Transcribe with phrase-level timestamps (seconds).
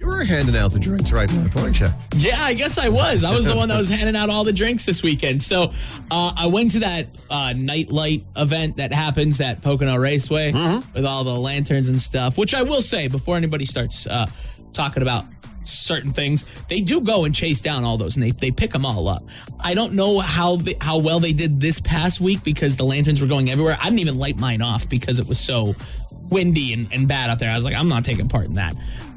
[0.00, 1.86] You were handing out the drinks right now, weren't you?
[2.16, 3.22] Yeah, I guess I was.
[3.22, 5.40] I was the one that was handing out all the drinks this weekend.
[5.40, 5.72] So
[6.10, 10.50] uh, I went to that uh, nightlight event that happens at Pocono Raceway
[10.94, 14.26] with all the lanterns and stuff, which I will say before anybody starts uh,
[14.72, 15.26] talking about
[15.62, 18.84] certain things, they do go and chase down all those and they, they pick them
[18.84, 19.22] all up.
[19.60, 23.20] I don't know how they, how well they did this past week because the lanterns
[23.20, 23.76] were going everywhere.
[23.80, 25.76] I didn't even light mine off because it was so
[26.30, 27.50] windy and, and bad out there.
[27.52, 28.74] I was like, I'm not taking part in that.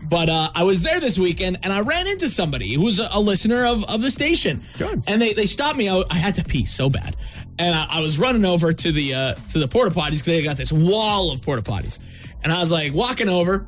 [0.10, 3.10] But uh, I was there this weekend and I ran into somebody who was a,
[3.12, 4.64] a listener of, of the station.
[4.78, 5.04] Good.
[5.08, 5.90] And they, they stopped me.
[5.90, 7.16] I, I had to pee so bad.
[7.60, 10.44] And I, I was running over to the uh, to the porta potties because they
[10.44, 12.00] got this wall of porta potties.
[12.44, 13.66] And I was like walking over.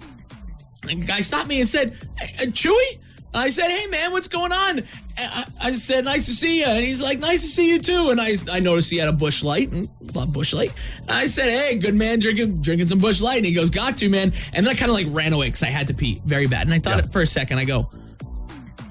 [0.90, 3.00] And the guy stopped me and said, hey, uh, Chewy?
[3.34, 4.80] I said, hey man, what's going on?
[4.80, 6.66] And I, I said, nice to see you.
[6.66, 8.10] And he's like, nice to see you too.
[8.10, 10.74] And I, I noticed he had a Busch Light and Busch Light.
[11.08, 13.38] I said, hey, good man, drinking drinking some Busch Light.
[13.38, 14.34] And he goes, got to man.
[14.54, 16.64] And then I kind of like ran away because I had to pee very bad.
[16.64, 17.12] And I thought Yeah.
[17.12, 17.90] for a second, I go,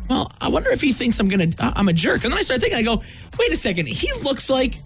[0.09, 2.25] well, I wonder if he thinks I'm gonna uh, I'm a jerk.
[2.25, 3.03] And then I started thinking, I go,
[3.39, 4.77] wait a second, he looks like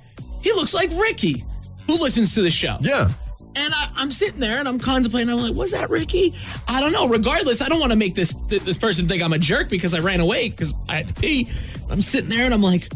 [0.42, 1.45] he looks like Ricky,
[1.86, 2.77] who listens to the show.
[2.80, 3.08] Yeah.
[3.55, 5.29] And I, I'm sitting there and I'm contemplating.
[5.29, 6.35] I'm like, was that Ricky?
[6.67, 7.06] I don't know.
[7.06, 9.92] Regardless, I don't want to make this th- this person think I'm a jerk because
[9.92, 11.46] I ran away because I had to pee.
[11.90, 12.89] I'm sitting there and I'm like,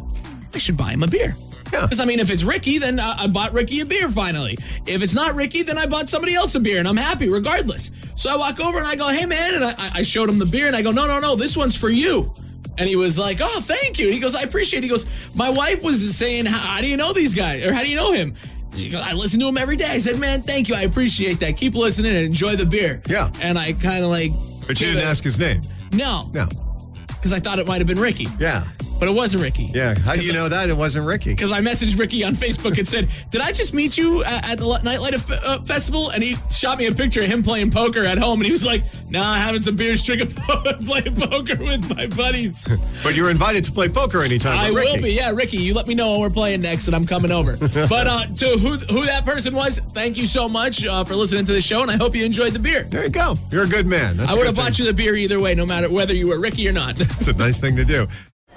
[0.54, 1.34] I should buy him a beer.
[1.82, 4.56] Because I mean, if it's Ricky, then uh, I bought Ricky a beer finally.
[4.86, 7.90] If it's not Ricky, then I bought somebody else a beer, and I'm happy regardless.
[8.14, 10.46] So I walk over and I go, "Hey man," and I, I showed him the
[10.46, 12.32] beer, and I go, "No, no, no, this one's for you."
[12.78, 14.82] And he was like, "Oh, thank you." He goes, "I appreciate." it.
[14.84, 17.88] He goes, "My wife was saying, how, do you know these guys, or how do
[17.90, 18.34] you know him?"
[18.76, 19.86] She goes, I listen to him every day.
[19.86, 20.74] I said, "Man, thank you.
[20.74, 21.56] I appreciate that.
[21.56, 23.30] Keep listening and enjoy the beer." Yeah.
[23.40, 24.30] And I kind of like,
[24.66, 25.62] But you didn't it- ask his name.
[25.92, 26.46] No, No.
[27.06, 28.64] because I thought it might have been Ricky, Yeah.
[28.98, 29.64] But it wasn't Ricky.
[29.64, 29.94] Yeah.
[29.98, 31.36] How do you know that it wasn't Ricky?
[31.36, 34.80] because I messaged Ricky on Facebook and said, "Did I just meet you at, the
[34.82, 38.40] Nightlight uh, Festival?" And he shot me a picture of him playing poker at home,
[38.40, 40.32] and he was like, "Nah, having some beers, drinking,
[40.84, 42.66] playing poker with my buddies."
[43.02, 45.58] But you're invited to play poker anytime I will be, yeah, Ricky.
[45.58, 47.56] You let me know when we're playing next, and I'm coming over.
[47.88, 51.44] but uh, to who who that person was, thank you so much uh, for listening
[51.44, 52.84] to the show, and I hope you enjoyed the beer.
[52.84, 53.34] There you go.
[53.50, 54.16] You're a good man.
[54.16, 56.40] That's I would have bought you the beer either way, no matter whether you were
[56.40, 56.98] Ricky or not.
[56.98, 58.06] It's a nice thing to do.